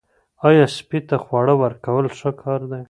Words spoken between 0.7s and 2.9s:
سپي ته خواړه ورکول ښه کار دی؟